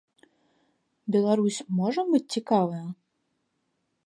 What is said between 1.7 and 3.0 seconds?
можа быць цікавая?